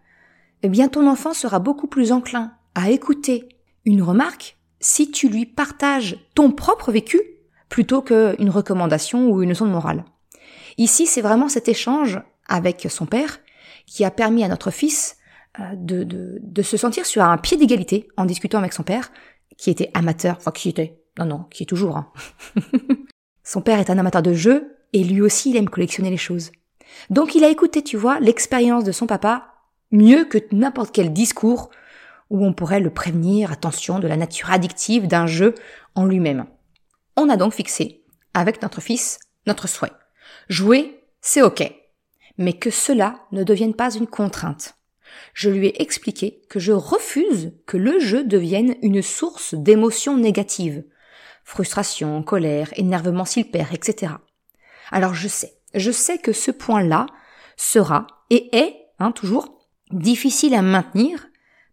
[0.62, 3.48] eh bien ton enfant sera beaucoup plus enclin à écouter
[3.84, 7.20] une remarque si tu lui partages ton propre vécu
[7.68, 10.04] plutôt qu'une recommandation ou une leçon de morale.
[10.78, 13.40] Ici, c'est vraiment cet échange avec son père
[13.86, 15.16] qui a permis à notre fils
[15.60, 19.10] euh, de, se sentir sur un pied d'égalité en discutant avec son père,
[19.56, 21.96] qui était amateur, enfin qui était, non non, qui est toujours.
[21.96, 22.12] Hein.
[23.42, 26.52] son père est un amateur de jeux et lui aussi il aime collectionner les choses.
[27.10, 29.54] Donc il a écouté, tu vois, l'expérience de son papa
[29.90, 31.70] mieux que n'importe quel discours
[32.30, 35.54] où on pourrait le prévenir, attention, de la nature addictive d'un jeu
[35.94, 36.46] en lui-même.
[37.16, 39.92] On a donc fixé, avec notre fils, notre souhait.
[40.48, 41.72] Jouer, c'est ok.
[42.36, 44.74] Mais que cela ne devienne pas une contrainte.
[45.34, 50.84] Je lui ai expliqué que je refuse que le jeu devienne une source d'émotions négatives.
[51.44, 54.12] Frustration, colère, énervement s'il perd, etc.
[54.90, 57.06] Alors je sais, je sais que ce point-là
[57.56, 61.27] sera et est, hein, toujours, difficile à maintenir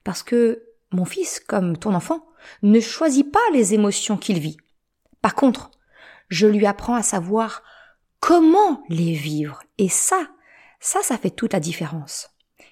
[0.05, 0.63] parce que
[0.93, 2.25] mon fils, comme ton enfant,
[2.61, 4.55] ne choisit pas les émotions qu'il vit.
[5.21, 5.71] Par contre,
[6.29, 7.63] je lui apprends à savoir
[8.21, 9.63] comment les vivre.
[9.77, 10.27] Et ça,
[10.79, 12.29] ça, ça fait toute la différence.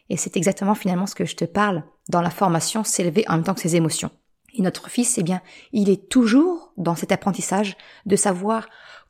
[0.10, 3.44] Et c'est exactement finalement ce que je te parle dans la formation s'élever en même
[3.44, 4.12] temps que ses émotions.
[4.54, 5.42] Et notre fils, eh bien,
[5.72, 8.68] il est toujours dans cet apprentissage de savoir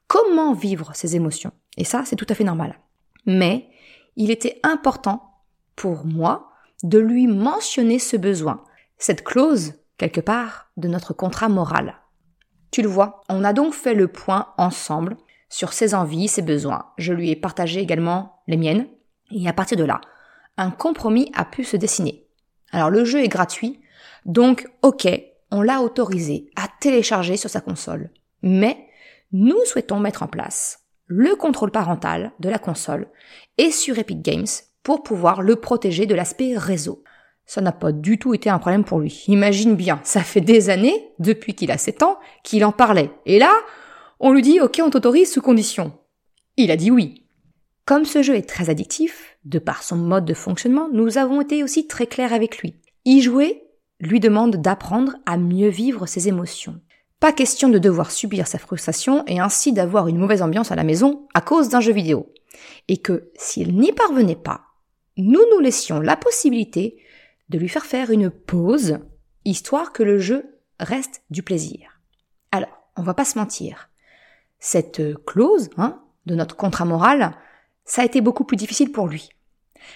[0.07, 1.51] comment vivre ses émotions.
[1.75, 2.79] Et ça, c'est tout à fait normal.
[3.25, 3.67] Mais
[4.15, 5.41] il était important
[5.75, 6.52] pour moi
[6.83, 8.63] de lui mentionner ce besoin,
[8.97, 11.95] cette clause, quelque part, de notre contrat moral.
[12.71, 15.17] Tu le vois, on a donc fait le point ensemble
[15.49, 16.87] sur ses envies, ses besoins.
[16.97, 18.87] Je lui ai partagé également les miennes,
[19.31, 20.01] et à partir de là,
[20.57, 22.27] un compromis a pu se dessiner.
[22.71, 23.79] Alors le jeu est gratuit,
[24.25, 25.07] donc ok,
[25.51, 28.09] on l'a autorisé à télécharger sur sa console.
[28.41, 28.87] Mais
[29.31, 33.07] nous souhaitons mettre en place le contrôle parental de la console
[33.57, 34.47] et sur Epic Games
[34.83, 37.03] pour pouvoir le protéger de l'aspect réseau.
[37.45, 39.23] Ça n'a pas du tout été un problème pour lui.
[39.27, 43.11] Imagine bien, ça fait des années, depuis qu'il a 7 ans, qu'il en parlait.
[43.25, 43.51] Et là,
[44.19, 45.93] on lui dit ok, on t'autorise sous condition.
[46.57, 47.25] Il a dit oui.
[47.85, 51.63] Comme ce jeu est très addictif, de par son mode de fonctionnement, nous avons été
[51.63, 52.75] aussi très clairs avec lui.
[53.03, 53.63] Y jouer
[53.99, 56.79] lui demande d'apprendre à mieux vivre ses émotions.
[57.19, 60.83] Pas question de devoir subir sa frustration et ainsi d'avoir une mauvaise ambiance à la
[60.83, 62.31] maison à cause d'un jeu vidéo.
[62.87, 64.61] Et que s'il n'y parvenait pas,
[65.17, 66.97] nous nous laissions la possibilité
[67.49, 68.99] de lui faire faire une pause,
[69.45, 71.99] histoire que le jeu reste du plaisir.
[72.51, 73.89] Alors, on va pas se mentir.
[74.59, 77.35] Cette clause, hein, de notre contrat moral,
[77.85, 79.29] ça a été beaucoup plus difficile pour lui.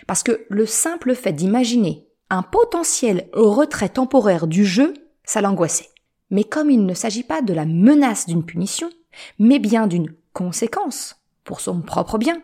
[0.06, 5.90] Parce que le simple fait d'imaginer un potentiel retrait temporaire du jeu, ça l'angoissait.
[6.30, 8.90] Mais comme il ne s'agit pas de la menace d'une punition,
[9.40, 12.42] mais bien d'une conséquence pour son propre bien,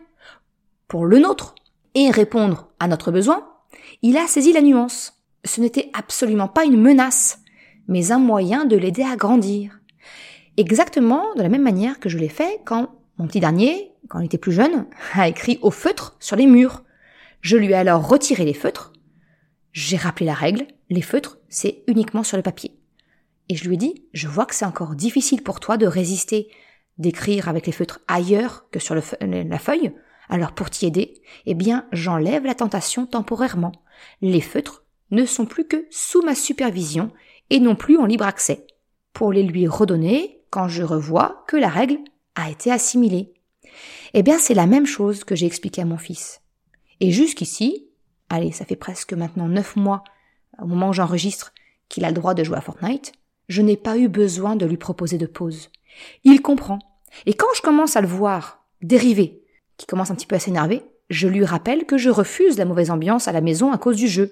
[0.88, 1.54] pour le nôtre,
[1.94, 3.48] et répondre à notre besoin,
[4.02, 5.22] il a saisi la nuance.
[5.44, 7.38] Ce n'était absolument pas une menace,
[7.88, 9.80] mais un moyen de l'aider à grandir.
[10.56, 14.26] Exactement de la même manière que je l'ai fait quand mon petit dernier, quand il
[14.26, 16.82] était plus jeune, a écrit au feutre sur les murs.
[17.40, 18.92] Je lui ai alors retiré les feutres.
[19.72, 22.78] J'ai rappelé la règle, les feutres, c'est uniquement sur le papier.
[23.48, 26.48] Et je lui ai dit, je vois que c'est encore difficile pour toi de résister,
[26.96, 29.92] d'écrire avec les feutres ailleurs que sur la feuille.
[30.28, 33.72] Alors pour t'y aider, eh bien, j'enlève la tentation temporairement.
[34.20, 37.10] Les feutres ne sont plus que sous ma supervision
[37.50, 38.66] et non plus en libre accès.
[39.12, 41.98] Pour les lui redonner quand je revois que la règle
[42.34, 43.34] a été assimilée.
[44.12, 46.40] Eh bien, c'est la même chose que j'ai expliqué à mon fils.
[47.00, 47.88] Et jusqu'ici,
[48.28, 50.04] allez, ça fait presque maintenant neuf mois,
[50.60, 51.52] au moment où j'enregistre,
[51.88, 53.12] qu'il a le droit de jouer à Fortnite,
[53.48, 55.70] je n'ai pas eu besoin de lui proposer de pause.
[56.24, 56.78] Il comprend.
[57.26, 59.43] Et quand je commence à le voir dériver,
[59.76, 62.90] qui commence un petit peu à s'énerver, je lui rappelle que je refuse la mauvaise
[62.90, 64.30] ambiance à la maison à cause du jeu.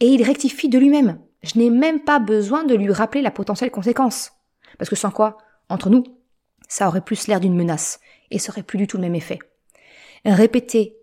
[0.00, 1.20] Et il rectifie de lui-même.
[1.42, 4.32] Je n'ai même pas besoin de lui rappeler la potentielle conséquence.
[4.78, 6.04] Parce que sans quoi, entre nous,
[6.68, 9.38] ça aurait plus l'air d'une menace et ça aurait plus du tout le même effet.
[10.24, 10.96] Répéter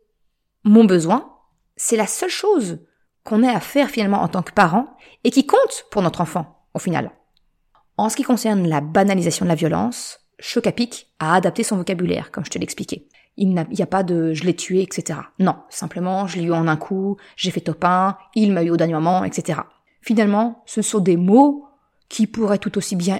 [0.63, 1.35] mon besoin,
[1.75, 2.79] c'est la seule chose
[3.23, 4.85] qu'on ait à faire finalement en tant que parent
[5.23, 7.11] et qui compte pour notre enfant au final.
[7.97, 12.45] En ce qui concerne la banalisation de la violence, Chocapic a adapté son vocabulaire, comme
[12.45, 13.08] je te l'expliquais.
[13.37, 15.19] Il n'y a, pas de je l'ai tué, etc.
[15.39, 18.69] Non, simplement je l'ai eu en un coup, j'ai fait top 1, il m'a eu
[18.69, 19.61] au dernier moment, etc.
[20.01, 21.65] Finalement, ce sont des mots
[22.09, 23.19] qui pourraient tout aussi bien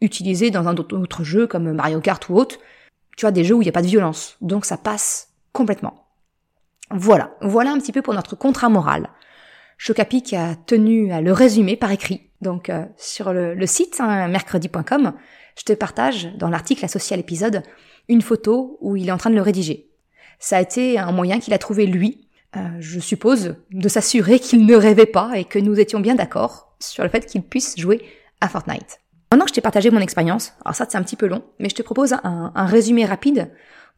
[0.00, 2.56] utiliser dans un autre jeu comme Mario Kart ou autre.
[3.16, 4.36] Tu vois, des jeux où il n'y a pas de violence.
[4.40, 6.06] Donc ça passe complètement.
[6.90, 9.10] Voilà, voilà un petit peu pour notre contrat moral.
[9.78, 12.30] Chocapic a tenu à le résumer par écrit.
[12.40, 15.12] Donc euh, sur le, site hein, mercredi.com,
[15.58, 17.62] je te partage dans l'article associé à l'épisode
[18.08, 19.88] une photo où il est en train de le rédiger.
[20.38, 24.66] Ça a été un moyen qu'il a trouvé lui, euh, je suppose, de s'assurer qu'il
[24.66, 28.04] ne rêvait pas et que nous étions bien d'accord sur le fait qu'il puisse jouer
[28.40, 29.00] à Fortnite.
[29.30, 31.70] Maintenant que je t'ai partagé mon expérience, alors ça c'est un petit peu long, mais
[31.70, 33.50] je te propose un, résumé rapide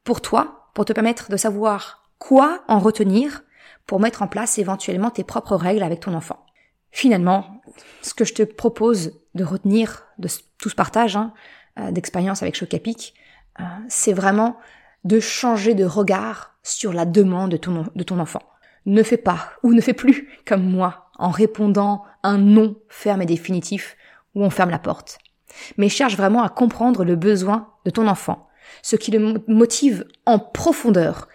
[0.05, 3.43] pour toi, pour te permettre de savoir quoi en retenir
[3.87, 6.47] pour mettre en place éventuellement tes propres règles avec ton enfant.
[6.93, 7.61] Finalement,
[8.03, 11.35] ce que je te propose de retenir de tout ce partage hein,
[11.81, 13.14] euh, d'expérience avec Chocapic,
[13.88, 14.57] c'est vraiment
[15.05, 17.57] de changer de regard sur la demande de
[18.03, 18.43] ton, enfant.
[18.87, 23.27] Ne fais pas ou ne fais plus comme moi en répondant un non ferme et
[23.27, 23.97] définitif
[24.35, 25.19] où on ferme la porte.
[25.77, 28.49] Mais cherche vraiment à comprendre le besoin de ton enfant,
[28.83, 31.29] ce qui le motive en profondeur.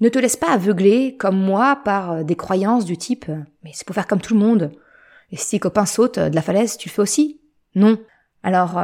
[0.00, 3.28] Ne te laisse pas aveugler, comme moi, par euh, des croyances du type⁇
[3.62, 4.70] mais c'est pour faire comme tout le monde⁇
[5.32, 7.40] et si tes copains sautent de la falaise, tu le fais aussi?
[7.74, 7.98] Non.
[8.42, 8.78] Alors,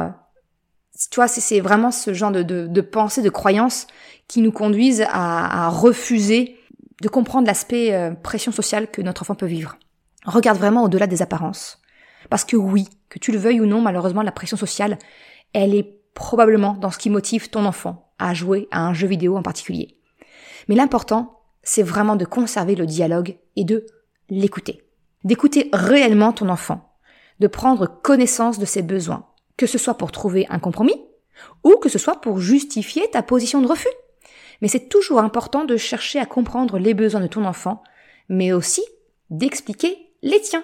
[1.15, 3.87] vois, c'est vraiment ce genre de, pensée, de croyances
[4.27, 6.59] qui nous conduisent à, à refuser
[7.01, 9.77] de comprendre l'aspect euh, pression sociale que notre enfant peut vivre.
[10.25, 11.81] Regarde vraiment au-delà des apparences.
[12.29, 14.97] Parce que oui, que tu le veuilles ou non, malheureusement, la pression sociale,
[15.53, 19.37] elle est probablement dans ce qui motive ton enfant à jouer à un jeu vidéo
[19.37, 19.97] en particulier.
[20.67, 23.85] Mais l'important, c'est vraiment de conserver le dialogue et de
[24.29, 24.83] l'écouter.
[25.23, 26.93] D'écouter réellement ton enfant,
[27.39, 29.25] de prendre connaissance de ses besoins,
[29.59, 31.05] que ce soit pour trouver un compromis
[31.65, 33.89] ou que ce soit pour justifier ta position de refus.
[34.61, 37.83] Mais c'est toujours important de chercher à comprendre les besoins de ton enfant,
[38.29, 38.81] mais aussi
[39.29, 40.63] d'expliquer les tiens.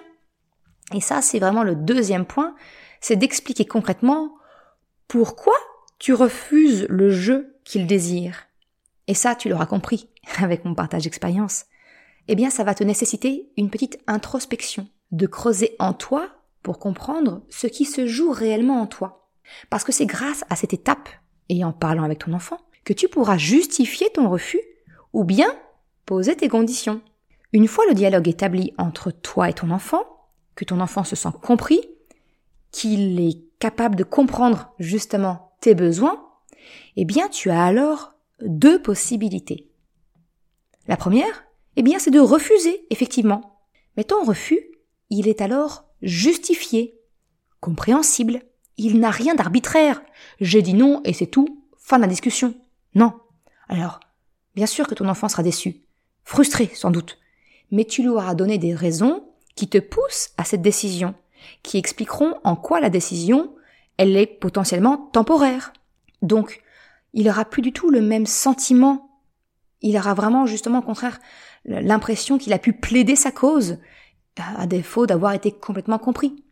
[0.94, 2.54] Et ça, c'est vraiment le deuxième point,
[3.02, 4.34] c'est d'expliquer concrètement
[5.08, 5.56] pourquoi
[5.98, 8.46] tu refuses le jeu qu'il désire.
[9.08, 10.08] Et ça, tu l'auras compris
[10.42, 11.66] avec mon partage d'expérience.
[12.28, 16.30] Eh bien, ça va te nécessiter une petite introspection, de creuser en toi
[16.72, 19.28] comprendre ce qui se joue réellement en toi.
[19.70, 21.08] Parce que c'est grâce à cette étape,
[21.48, 24.60] et en parlant avec ton enfant, que tu pourras justifier ton refus
[25.12, 25.54] ou bien
[26.04, 27.00] poser tes conditions.
[27.52, 30.04] Une fois le dialogue établi entre toi et ton enfant,
[30.54, 31.80] que ton enfant se sent compris,
[32.70, 36.28] qu'il est capable de comprendre justement tes besoins,
[36.96, 39.70] eh bien tu as alors deux possibilités.
[40.86, 41.44] La première,
[41.76, 43.60] eh bien c'est de refuser, effectivement.
[43.96, 44.60] Mais ton refus,
[45.10, 46.98] il est alors justifié,
[47.60, 48.40] compréhensible.
[48.78, 50.02] Il n'a rien d'arbitraire.
[50.40, 51.62] J'ai dit non et c'est tout.
[51.78, 52.54] Fin de la discussion.
[52.94, 53.12] Non.
[53.68, 54.00] Alors,
[54.54, 55.82] bien sûr que ton enfant sera déçu,
[56.24, 57.18] frustré sans doute,
[57.70, 61.14] mais tu lui auras donné des raisons qui te poussent à cette décision,
[61.62, 63.54] qui expliqueront en quoi la décision,
[63.96, 65.72] elle est potentiellement temporaire.
[66.22, 66.62] Donc,
[67.12, 69.20] il aura plus du tout le même sentiment.
[69.80, 71.18] Il aura vraiment, justement, au contraire,
[71.64, 73.78] l'impression qu'il a pu plaider sa cause,
[74.36, 76.44] à défaut d'avoir été complètement compris.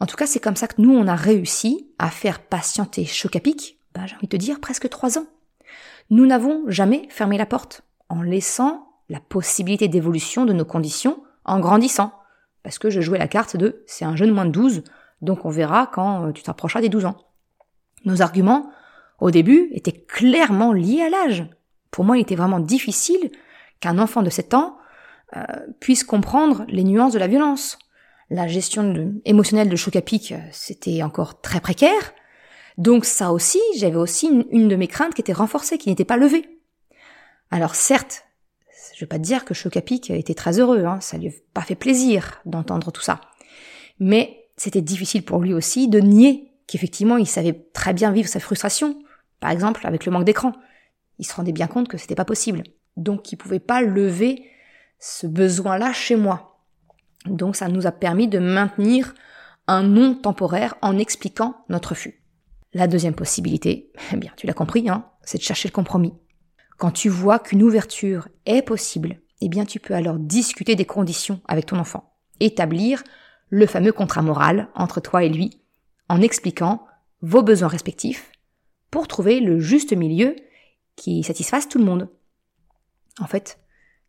[0.00, 3.78] En tout cas, c'est comme ça que nous, on a réussi à faire patienter Chocapic,
[3.94, 5.26] bah, j'ai envie de te dire, presque trois ans.
[6.10, 11.60] Nous n'avons jamais fermé la porte, en laissant la possibilité d'évolution de nos conditions en
[11.60, 12.12] grandissant.
[12.62, 14.82] Parce que je jouais la carte de c'est un jeune moins de 12,
[15.22, 17.16] donc on verra quand euh, tu t'approcheras des 12 ans.
[18.04, 18.70] Nos arguments,
[19.20, 21.46] au début, étaient clairement liés à l'âge.
[21.90, 23.30] Pour moi, il était vraiment difficile
[23.80, 24.76] qu'un enfant de 7 ans
[25.36, 25.42] euh,
[25.80, 27.78] puisse comprendre les nuances de la violence.
[28.30, 32.12] La gestion émotionnelle de Chocapic, euh, c'était encore très précaire.
[32.78, 36.16] Donc ça aussi, j'avais aussi une, de mes craintes qui était renforcée, qui n'était pas
[36.16, 36.60] levée.
[37.50, 38.24] Alors certes,
[38.94, 41.62] je vais pas te dire que Chocapic était très heureux, hein, ça lui a pas
[41.62, 43.20] fait plaisir d'entendre tout ça.
[43.98, 48.40] Mais c'était difficile pour lui aussi de nier qu'effectivement il savait très bien vivre sa
[48.40, 48.98] frustration,
[49.40, 50.52] par exemple avec le manque d'écran.
[51.18, 52.64] Il se rendait bien compte que c'était pas possible
[52.96, 54.42] donc il pouvait pas lever
[54.98, 56.62] ce besoin-là chez moi.
[57.26, 59.14] Donc ça nous a permis de maintenir
[59.66, 62.22] un non temporaire en expliquant notre refus.
[62.72, 66.14] La deuxième possibilité, eh bien tu l'as compris, hein, c'est de chercher le compromis.
[66.78, 71.40] Quand tu vois qu'une ouverture est possible, eh bien tu peux alors discuter des conditions
[71.48, 73.02] avec ton enfant, établir
[73.48, 75.62] le fameux contrat moral entre toi et lui,
[76.08, 76.86] en expliquant
[77.22, 78.30] vos besoins respectifs,
[78.90, 80.36] pour trouver le juste milieu
[80.96, 82.08] qui satisfasse tout le monde.
[83.20, 83.58] En fait,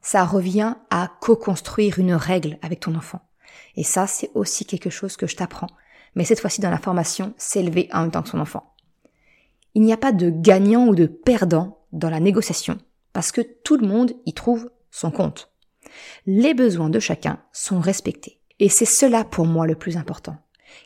[0.07, 3.19] ça revient à co-construire une règle avec ton enfant.
[3.75, 5.67] Et ça, c'est aussi quelque chose que je t'apprends.
[6.15, 8.73] Mais cette fois-ci dans la formation, s'élever en même temps que son enfant.
[9.75, 12.77] Il n'y a pas de gagnant ou de perdant dans la négociation,
[13.11, 15.51] parce que tout le monde y trouve son compte.
[16.25, 18.39] Les besoins de chacun sont respectés.
[18.59, 20.37] Et c'est cela pour moi le plus important,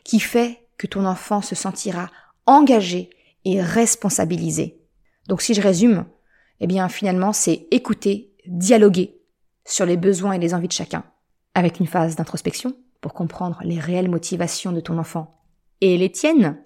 [0.02, 2.10] qui fait que ton enfant se sentira
[2.46, 3.08] engagé
[3.44, 4.80] et responsabilisé.
[5.28, 6.06] Donc si je résume,
[6.58, 9.20] eh bien finalement c'est écouter, dialoguer
[9.64, 11.04] sur les besoins et les envies de chacun,
[11.54, 15.42] avec une phase d'introspection pour comprendre les réelles motivations de ton enfant
[15.80, 16.58] et les tiennes,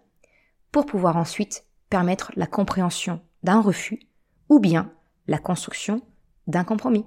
[0.73, 4.01] pour pouvoir ensuite permettre la compréhension d'un refus
[4.49, 4.93] ou bien
[5.27, 6.03] la construction
[6.47, 7.07] d'un compromis.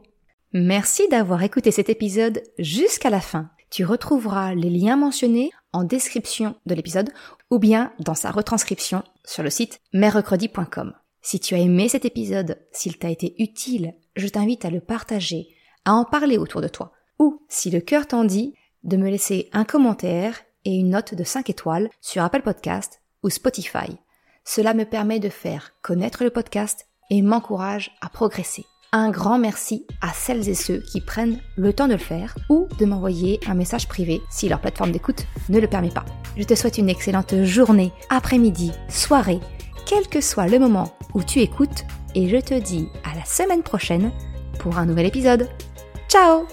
[0.53, 3.51] Merci d'avoir écouté cet épisode jusqu'à la fin.
[3.69, 7.11] Tu retrouveras les liens mentionnés en description de l'épisode
[7.51, 10.95] ou bien dans sa retranscription sur le site mercredi.com.
[11.21, 15.49] Si tu as aimé cet épisode, s'il t'a été utile, je t'invite à le partager,
[15.85, 16.93] à en parler autour de toi.
[17.19, 18.53] Ou, si le cœur t'en dit,
[18.83, 23.29] de me laisser un commentaire et une note de 5 étoiles sur Apple Podcast ou
[23.29, 23.97] Spotify.
[24.45, 28.65] Cela me permet de faire connaître le podcast et m'encourage à progresser.
[28.91, 32.67] Un grand merci à celles et ceux qui prennent le temps de le faire ou
[32.79, 36.05] de m'envoyer un message privé si leur plateforme d'écoute ne le permet pas.
[36.37, 39.39] Je te souhaite une excellente journée, après-midi, soirée,
[39.89, 41.83] quel que soit le moment où tu écoutes
[42.13, 44.11] et je te dis à la semaine prochaine
[44.59, 45.49] pour un nouvel épisode.
[46.07, 46.45] Ciao